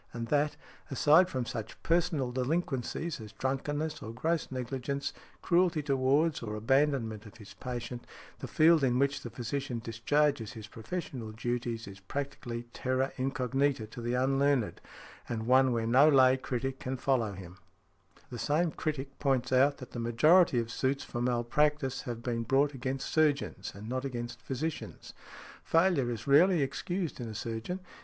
[0.13, 0.57] And that,
[0.89, 7.37] aside from such personal delinquencies as drunkenness, or gross negligence, cruelty towards, or abandonment of
[7.37, 8.07] his patient,
[8.39, 14.01] the field in which the physician discharges his professional duties is practically terra incognita to
[14.01, 14.81] the unlearned,
[15.29, 17.59] and one where no lay critic can follow him".
[18.31, 22.73] The same critic points out that the majority of suits for malpractice have been brought
[22.73, 25.13] against surgeons and not against physicians.
[25.63, 27.79] "Failure is rarely excused in a surgeon.